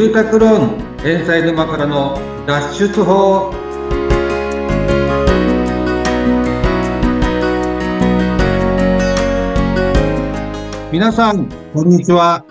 [0.00, 3.52] 住宅ローン返済沼からの脱出法
[10.90, 12.46] 皆さんこんにちは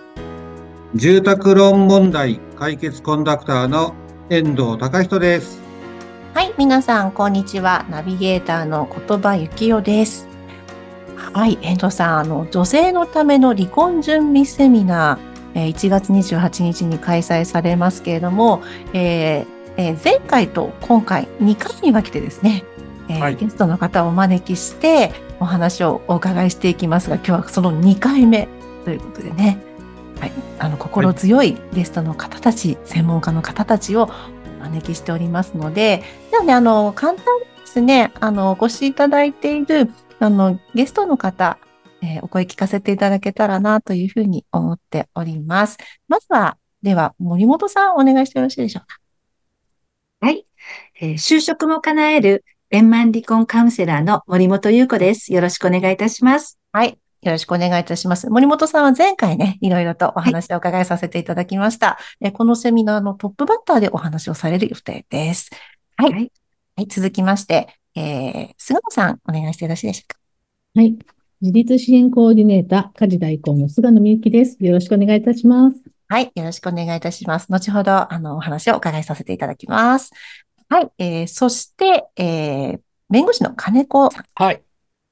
[0.94, 3.96] 住宅ローン問題解決コンダクターの
[4.30, 5.60] 遠藤隆人です
[6.36, 7.84] はい、皆さん、こんにちは。
[7.90, 10.28] ナビゲーターの言葉幸代です。
[11.34, 18.62] はい、遠藤さん、あの、女性のための離婚準備セミナー、えー1月28日に開催されますけれども、
[18.94, 19.46] えー
[19.78, 22.64] えー前回と今回2回に分けてですね、
[23.10, 23.36] えーはい。
[23.36, 28.48] ゲストの方をお招きしてお話をお伺いしていきますが、今日はその2回目
[28.86, 29.58] ということでね、
[30.20, 34.10] はい、あの心強いゲストの方たち、専門家の方たちを
[34.60, 39.90] お招きしておりますので、ではね、あの、簡単にですね、あの、お越しいただいている、
[40.20, 41.58] あの、ゲストの方、
[42.02, 45.78] えーお声聞かせていただけたらなというふうに思っております。
[46.08, 48.98] まずは、では、森本さん、お願いしてよろしいでしょうか。
[50.22, 50.46] はい。
[51.02, 55.34] えー就職も叶える円満離婚カウンセラーの森本優子です。
[55.34, 56.60] よろしくお願いいたします。
[56.72, 57.00] はい。
[57.22, 58.30] よろしくお願いいたします。
[58.30, 61.98] 森本さんは前回ね、いろいろとお話をお伺いさせていただきました。
[62.22, 65.50] えこのセミナーのトップバッターでお話をされる予定です。
[65.98, 66.12] はい。
[66.12, 70.20] はいはい続きまして、えー、菅野さん、お願いしてよろしいでしょうか。
[70.76, 71.19] はい。
[71.42, 74.58] 自立支援コーディネーター、家事代行の菅野美幸です。
[74.60, 75.82] よろしくお願いいたします。
[76.10, 76.30] はい。
[76.36, 77.48] よろしくお願いいたします。
[77.50, 80.12] 後ほど、あの、お話をお伺いさせていただきます。
[80.68, 80.92] はい。
[80.98, 82.80] えー、そして、えー、
[83.10, 84.26] 弁護士の金子さん。
[84.36, 84.62] はい。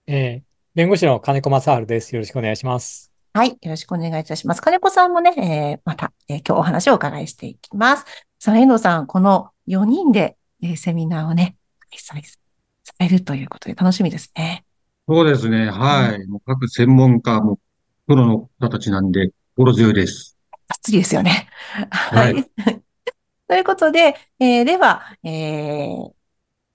[0.08, 2.14] えー弁護士の金子正治です。
[2.14, 3.12] よろしくお願いします。
[3.34, 3.50] はい。
[3.50, 4.62] よろしくお願いいたします。
[4.62, 8.06] 金子さんもね、えー、また、えー今日お話をお伺いしていきます。
[8.38, 11.56] さあ、遠藤さん、この4人で、えーセミナーをね、
[11.90, 12.24] 開催
[12.84, 14.67] されるということで楽しみですね。
[15.08, 17.60] そうですねはいもう各専門家も
[18.08, 21.48] プロの方たちなんで心強いですばっつりですよね。
[22.12, 22.44] ははいい。
[23.48, 26.14] ということで、えーでは、えー、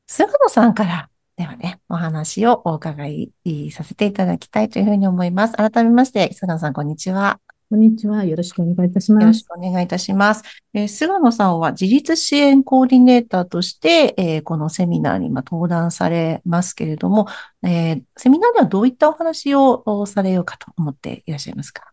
[0.06, 3.32] 菅野さんから、ではね、お話をお伺い
[3.72, 5.54] させていただきたいというふうに思います。
[5.56, 7.40] 改めまして、菅野さん、こんにちは。
[7.72, 8.22] こんにちは。
[8.26, 9.44] よろしくお願いいたしよろします。
[9.46, 10.42] くお願いいたします。
[10.74, 17.28] えー菅野さんは自立支援コーディネーターとして、えーこのセミナーに今登壇されますけれども、
[17.62, 21.90] えーセミナーではどういったお話をおされようかと思っていらっしゃいますか？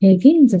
[0.00, 0.58] えー現在、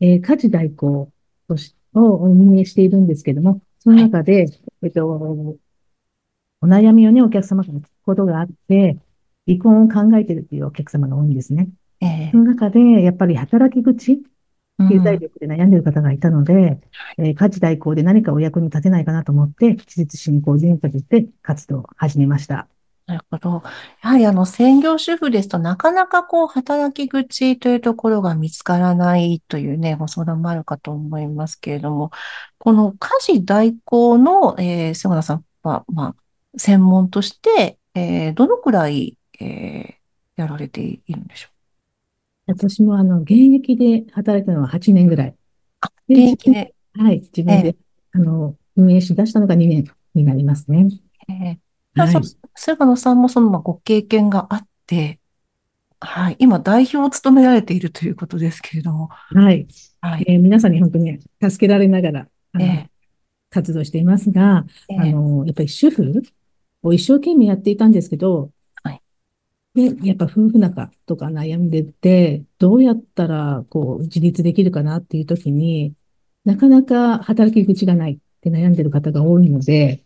[0.00, 1.10] えー家事代行
[1.48, 4.48] としを運営しているんですけども、その中で、
[4.82, 5.06] えっと、
[6.60, 8.98] お悩みをね、お客様から聞くことがあって、
[9.46, 11.70] 離婚を考えているというお客様が多いんですね。
[12.00, 16.80] えその中で、やっぱり働き口、ー経済力で悩んでいる方がいたので、
[17.18, 22.68] えー家事代行で何かお役に立てないかなと思って、自立振興人として活動を始めました。
[23.06, 23.62] なるほど。
[24.02, 32.10] やはりあの、専業主婦ですとなかなかこう、働き口というところが見つからないというね、ご相談もあるかと思いますけれども、
[32.58, 40.00] この家事代行の、えー、菅野さんは、まあ、専門として、えーどのくらい、えー
[40.36, 41.59] やられているんでしょう
[42.52, 45.34] 私もあの、現役で働いたのは8年ぐらい。
[46.08, 47.76] 現役で、はい、自分えで、
[48.12, 49.84] あの、運営し出したのが2年
[50.14, 50.88] になりますね。
[51.28, 51.58] えー
[51.96, 52.12] はい。
[52.12, 52.20] そ
[52.54, 55.18] 菅野さんもその、まあ、ご経験があって、
[55.98, 59.66] はい、今代表を務められているということですけれども、はい。
[60.00, 62.90] はい、えー皆さんに本当に助けられながら、あのえ
[63.50, 66.22] 活動していますが、あの、やっぱり主婦
[66.82, 68.50] を一生懸命やっていたんですけど、はい
[69.74, 75.94] で、やっぱ夫婦仲とか悩んでて、どうやったらこう自立できるかなっていう時に、
[76.44, 80.04] なかなか働き口がないって悩んでる方が多いので、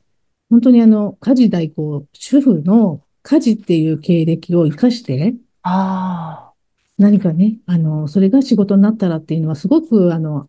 [0.50, 6.52] 本当にあの、家事代行、主婦の家事っていう経歴を生かして、あ
[6.98, 10.48] 何かね、あの、それが仕事になったらっていうのはすごくあの、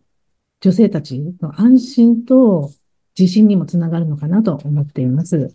[0.60, 2.70] 女性たちの安心と
[3.18, 5.54] 自信にもつながるのかなと思っています。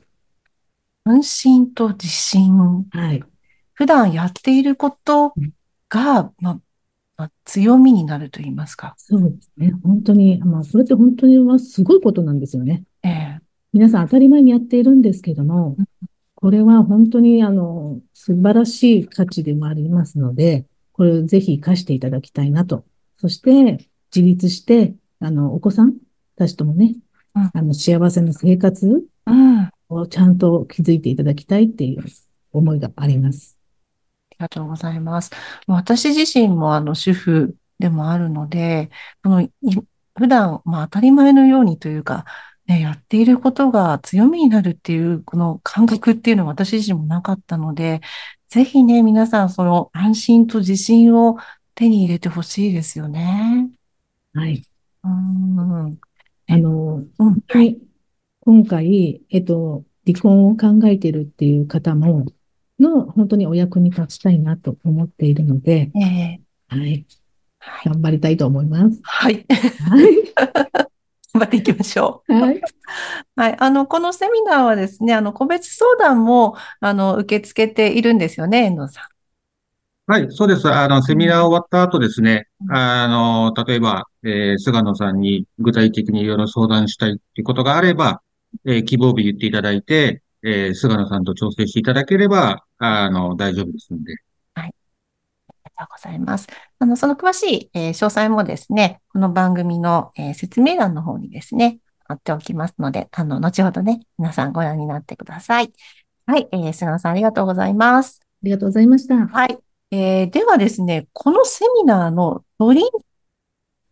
[1.03, 2.87] あ、安心と自信。
[2.91, 3.30] はい。
[3.81, 5.33] 普段やっていること
[5.89, 6.59] が、まあ、
[7.17, 8.93] まあ強みになると言いますか。
[8.95, 9.73] そうですね。
[9.83, 12.83] 本当に、まあ、それって本当にはすごいことなんですよね。
[13.01, 13.39] ええ
[13.73, 15.85] 皆さん当たり前にやっているんですけどもうん、
[16.35, 22.85] これは本当にあの、素晴らしい価値でもありますので、これをぜひ活かしていただきたいなと。
[23.17, 25.95] そして、自立して、あの、お子さん
[26.35, 26.97] たちともね、
[27.33, 29.03] うんあの、幸せな生活
[29.89, 32.03] をちゃんと築いていただきたいっていう
[32.53, 33.60] 思いがあります。
[34.41, 35.31] りがとうございます。
[35.67, 38.89] 私自身もあの主婦でもあるので、
[39.23, 39.51] このい
[40.15, 42.25] 普段、まあ当たり前のようにというか、
[42.67, 48.01] ね、やっていることが強みになるっていう、この感覚っていうのは私自身もなかったので、
[48.49, 51.37] ぜひね、皆さんその安心と自信を
[51.75, 53.69] 手に入れてほしいですよね。
[54.33, 54.63] はい。
[55.03, 55.99] うん。
[56.47, 57.11] あの、うん。
[57.17, 57.81] 本当に
[58.41, 62.25] 今回、えっと、離婚を考えているっていう方も、
[62.81, 67.05] の、本当にお役に立ちたいなと思っているので、ええはい、
[67.59, 67.89] はい。
[67.89, 68.99] 頑張りたいと思います。
[69.03, 69.45] はい。
[69.89, 70.33] はい。
[71.33, 72.33] 頑張っていきましょう。
[72.33, 72.61] はい。
[73.35, 73.55] はい。
[73.59, 79.07] あの、このセミナーはですね、あの、個別相談も、あの、受け付けているんですよね、遠藤さ
[80.07, 80.67] はい、そうです。
[80.67, 88.21] あの、セミナー終わった後ですね、うんあの、例えば、えー菅野さんに具体的にいろいろ相談したいっていうことがあれば、
[88.65, 94.13] えー希望日言っていただいて、えー菅野さんと調整していただければ、あの、大丈夫ですんで。
[94.13, 94.17] ん。
[94.57, 94.73] あり
[95.75, 96.47] がとうございます。
[96.79, 105.71] あの、その詳しい、えー詳細もですね、この番組の、えー説明欄の方にですね、貼っておきますので、あの、後ほどね、皆さんご覧になってください。
[106.25, 106.47] はい。
[106.51, 108.19] えー菅野さんありがとうございます。
[108.23, 109.15] ありがとうございました。
[109.27, 109.57] はい。
[109.91, 112.89] えーではですね、このセミナーの4人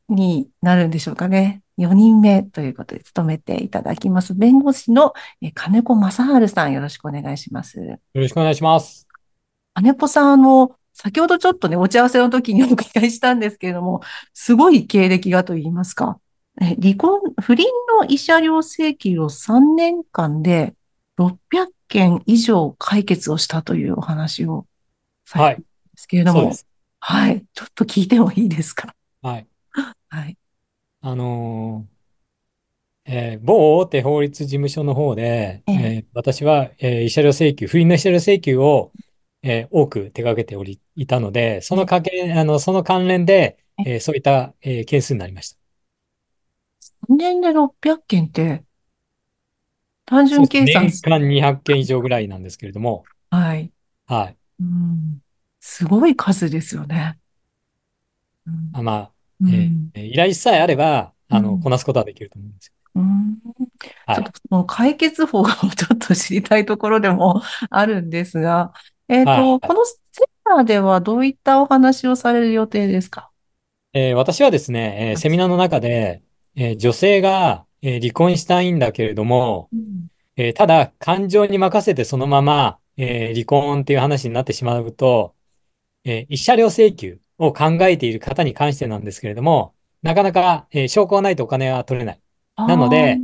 [0.09, 1.61] になるんでしょうかね。
[1.79, 4.35] 4人目ということで務めていただきます。
[4.35, 7.79] 弁護士のえー金子正治さん、よろしくお願いします。
[7.79, 9.07] よろしくお願いします。
[9.73, 14.01] 金子さん、あの、先ほどちょっとね、打ち合わせの時にお伺いしたんですけれども、
[14.33, 16.19] すごい経歴がと言いますか。
[16.61, 17.65] え離婚、不倫
[18.01, 20.75] の慰謝料請求を3年間で
[21.17, 24.65] 600件以上解決をしたというお話を
[25.25, 26.67] されてるんですけれども、そうです。
[26.99, 27.45] はい。
[27.53, 28.93] ちょっと聞いてもいいですか？
[29.21, 29.47] はい。
[30.09, 30.37] はい。
[31.01, 31.99] あのー
[33.05, 38.93] えー某大手法律事務所の方で、えええー私は、えー慰謝料請求、不倫の慰謝料請求を、
[39.41, 45.59] えー多く手掛けており、いたので、そのかけ、あの、その関連で、えーそういった、えー件数になりました。
[46.81, 48.63] 3年で600件って、
[50.05, 53.71] 単そう純計算、です年間200件以上ぐらいなんですけれども、はい。
[54.07, 54.39] はい。
[54.59, 55.21] うん。
[55.59, 57.19] すごい数ですよね。
[58.45, 59.91] うんあまあ、うん。
[59.94, 62.74] えー依頼さえあれば、あの、うんこなすことはできると思うんですよ。
[62.95, 63.39] うん。
[64.06, 64.15] はい。
[64.18, 68.74] ちょっとその解決法をちょっと知りたいところでも あるんですが、
[69.07, 69.59] えっと、はい。
[69.62, 73.31] このセミナーではどういったお話をされる予定ですか？
[73.94, 76.24] えー私はですね、えーセミナーの中で、
[76.56, 79.71] えー女性が、えー離婚したいんだけれども、
[80.35, 85.35] えーただ感情に任せてそのまま、えー離婚っていう話になってしまうと、
[86.06, 92.21] えー慰謝料請求を考えている方に関してなんですけれども、なかなか、えー証拠がないとお金は取れない。
[92.57, 93.18] なので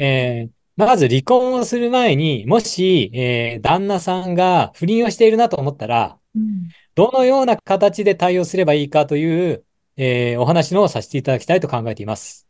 [0.00, 9.64] えーまず離婚をする前に、もし、えー旦那さんが不倫をしているなと思ったら、うんどのような形で対応すればいいかという、
[9.96, 12.48] えーお話のをさせていただきたいと考えています。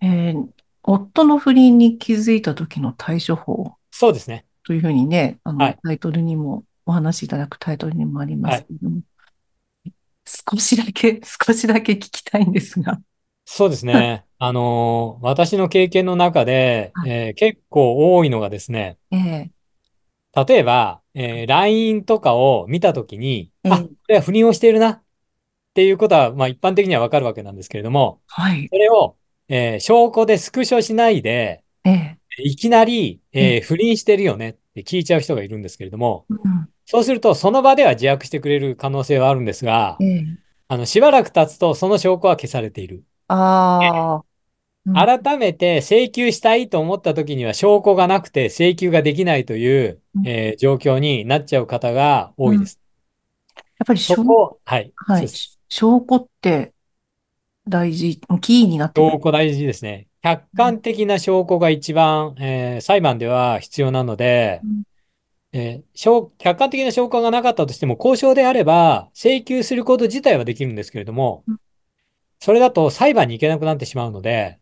[0.00, 0.48] うんえー
[0.86, 4.44] 夫の不倫に気づいた時の対処法そうですね。
[4.64, 9.00] というふうにね、あの、はいタイトルにも、お話しいただくタイトルにもありますけども、
[10.26, 13.00] 少しだけ、 少しだけ聞きたいんですが。
[13.46, 14.26] そうですね。
[14.38, 17.10] あのー私の経験の中で、はい。
[17.10, 19.50] えー結構多いのがですね、ええ。
[20.46, 25.04] 例えば、えー LINE とかを見たときに、ええあ、これは不倫をしているなっ
[25.74, 28.68] ていうことは、まあ一般的にはわかるわけなんですけれども、はい。
[28.68, 29.16] それを、
[29.48, 32.18] えー証拠でスクショしないで、ええ。
[32.38, 40.38] いきなり、えー不倫してるよねって聞いちゃう人がいるんですけれども、うんそうするとその場では自白してくれる可能性はあるんですがえ、え
[40.68, 43.04] あの、しばらく経つとその証拠は消されている。
[43.28, 44.16] ああ。
[44.16, 44.24] うん
[44.92, 52.78] 改めて請求したいと思った時には証拠がなくて請求ができないという、うんえー状況になっちゃう方が多いです。
[53.56, 54.92] やっぱり証そこ、はい。
[54.94, 55.28] はい。
[55.70, 56.74] 証拠って
[57.66, 59.00] 大事、キーになって。
[59.00, 60.06] 証拠大事ですね。
[60.22, 64.82] 客観的な証拠が一番、えー裁判では必要なので、うん
[65.54, 71.58] えー証客観的な証拠がなかったとしても、交渉であれば請求すること自体はできるんですけれどもうん、
[72.40, 74.60] それだと裁判に行けなくなってしまうので、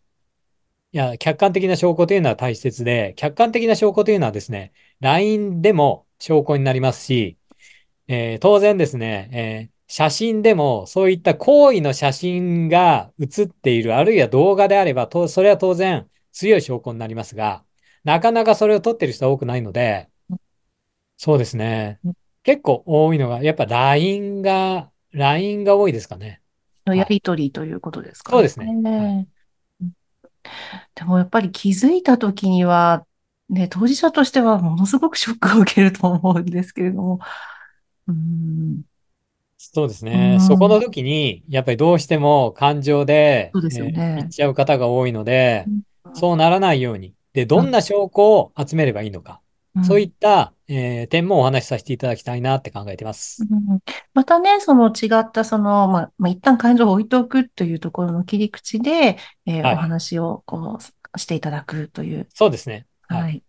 [0.93, 7.39] いや、客観的な証拠というのは大切で、客観的な証拠というのはですね、LINE でも証拠になりますし、
[8.09, 17.65] えー当然ですね、えー写真でもそういった行為の写真が写っている、あるいは動画であれば、とそれは当然強い証拠になりますが、
[18.05, 20.12] なかなかそれを撮ってる人は多くないのでうん、
[21.23, 22.00] そうですね。
[22.05, 22.12] うん。
[22.43, 26.43] 結構多いのが、やっぱ LINE が、LINE が多いですかね。
[26.85, 29.29] のやりとりということですかそうですね。
[30.97, 33.07] でもやっぱり気づいたときには、
[33.49, 37.21] ね、当事者としてはものすごくショックを受けると思うんですけれども。
[38.09, 38.83] うん、
[39.59, 40.38] そうですうね。
[40.38, 40.41] ん。
[40.41, 43.93] そこの時に、やっぱりどうしても感情で、そうですよね。
[43.97, 45.83] えー言っちゃう方が多いので、うん。
[46.14, 47.14] そうならないように。
[47.33, 49.41] で、どんな証拠を集めればいいのか。
[49.85, 53.45] そういった、えー点もお話しさせていただきたいなって考えています。
[53.50, 53.81] うん
[54.14, 62.87] またね、その違った、その、まあ、まあ、一旦感情を置いておくというところの切り口で、えーはいお話をこうしていただくという、そうですね。
[63.09, 63.23] はい。
[63.23, 63.43] はい。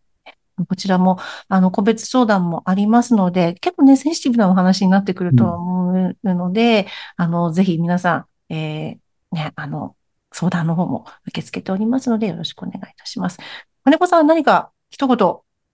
[0.67, 6.87] こちらも、あの、個別相談もありますので、結構ね、センシティブなお話になってくるとは思うので、
[7.17, 9.95] あの、ぜひ皆さん、えーね、あの、
[10.31, 13.39] 相談の方も受け付けておりますので、よろしくお願いいたします。
[13.83, 15.17] 金子さん、何か一言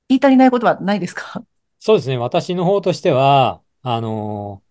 [0.10, 1.44] 言い足りないことはないですか？
[1.80, 2.18] そうですね。
[2.18, 4.62] 私の方としては、あの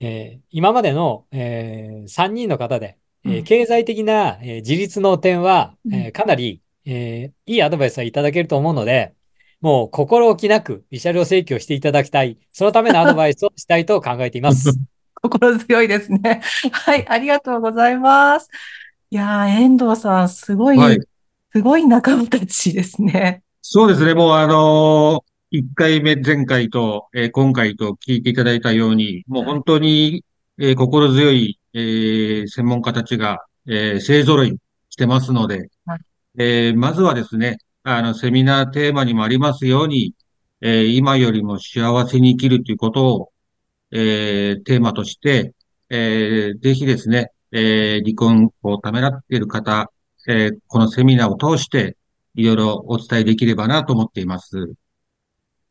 [0.00, 9.14] ーえー今までの、え3人の方で、えーうん経済的な、えー自立の点は、うんえーかなり、えーいいアドバイスはいただけると思うので、
[9.60, 12.38] もう心置きなく慰謝料請求をしていただきたい。
[12.52, 14.70] そのためのアドバイスをしたいと考えています。
[15.20, 16.42] 心強いですね。
[16.70, 18.48] はい、ありがとうございます。
[19.10, 20.98] いやー、遠藤さん、すごい、はい
[21.50, 23.42] すごい仲間たちですね。
[23.70, 24.14] そうですね。
[24.14, 30.24] もうあのー、1回目、前回と、えー今回と聞いていただいたように、もう本当に、
[30.58, 34.56] えー心強い、えー専門家たちが、えー勢揃い
[34.88, 36.00] してますのではい、
[36.38, 40.14] えーまずはですね、あの、セミナーテーマにもありますように、
[40.62, 43.32] えー今よりも幸せに生きるということを、
[43.90, 45.52] えーテーマとして、
[45.90, 49.92] えーぜひですね、えー離婚をためらっている方、
[50.26, 51.98] えーこのセミナーを通して、
[52.34, 54.74] いろいろお伝えできればなと思っています。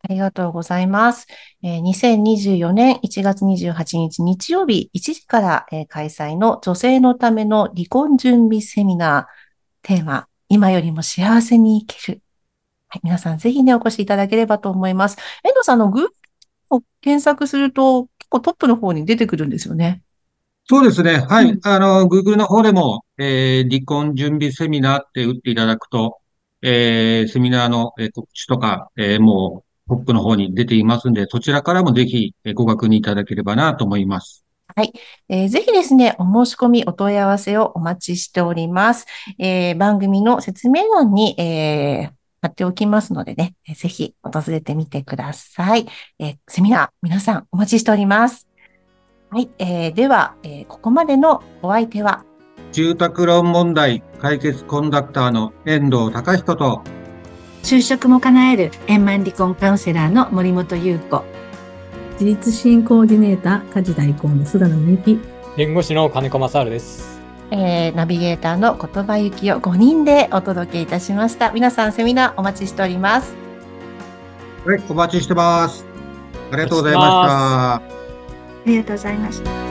[0.01, 1.27] ありがとうございます。
[1.63, 12.21] えー2024年1月28日日曜日1時から、えー開催の女性のための離婚準備セミナー、テーマ、今よりも幸せに生きる。
[12.89, 15.17] はい、皆さんぜひね、お越しいただければと思います。
[15.43, 16.09] 遠藤さんあの Google
[16.71, 20.03] を検索すると結構トップの方に出てくるんですよね。
[20.69, 21.19] そうですね。
[21.29, 21.51] はい。
[21.51, 26.17] うんあの、Google の方でも、えー離婚準備セミナーって打っていただくと、
[26.61, 34.43] えーセミナーのえー告知とか、えーもうトップの方に出ていますんで、そちらからもぜひえーご確認いただければなと思います。
[34.75, 34.91] はい
[35.29, 39.05] えーぜひですね、お申し込み、お問い合わせをお待ちしております。
[39.39, 45.87] えー番組の説明欄に、えー貼っておきますのでね、ぜひ訪れてみてください。
[46.19, 48.47] えーセミナー、皆さんお待ちしております。
[49.29, 52.25] はい、えーでは、えーここまでのお相手は、
[52.71, 56.81] 住宅ローン問題解決コンダクターの遠藤隆人と、
[57.63, 61.23] 就職も叶える円満離婚カウンセラーの森本優子。
[62.13, 65.19] 自立支援コーディネーター、家事代行の菅野美幸。
[65.55, 67.19] 弁護士の金子正治です。
[67.51, 71.51] えーナビゲーターの言葉行きを5人でお届けいたしました。
[71.51, 73.35] 皆さんセミナーお待ちしております。
[74.65, 75.85] はい、お待ちしてます。
[76.51, 77.75] ありがとうございました。
[77.75, 77.81] あ
[78.65, 79.66] りがとうございました。